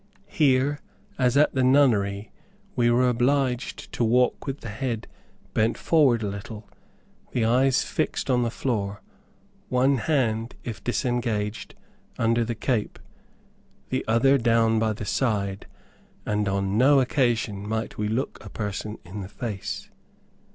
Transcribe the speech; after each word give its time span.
Here, 0.33 0.79
as 1.19 1.37
at 1.37 1.53
the 1.53 1.63
nunnery, 1.63 2.31
we 2.75 2.89
were 2.89 3.07
obliged 3.07 3.91
to 3.93 4.03
walk 4.03 4.47
with 4.47 4.61
the 4.61 4.69
head 4.69 5.05
bent 5.53 5.77
forward 5.77 6.23
a 6.23 6.27
little, 6.27 6.67
the 7.33 7.45
eyes 7.45 7.83
fixed 7.83 8.27
on 8.27 8.41
the 8.41 8.49
floor, 8.49 9.03
one 9.69 9.97
hand, 9.97 10.55
if 10.63 10.83
disengaged, 10.83 11.75
under 12.17 12.43
the 12.43 12.55
cape, 12.55 12.97
the 13.91 14.03
other 14.07 14.39
down 14.39 14.79
by 14.79 14.93
the 14.93 15.05
side, 15.05 15.67
and 16.25 16.49
on 16.49 16.79
no 16.79 16.99
occasion 16.99 17.69
might 17.69 17.99
we 17.99 18.07
look 18.07 18.43
a 18.43 18.49
person 18.49 18.97
in 19.05 19.21
the 19.21 19.29
face. 19.29 19.91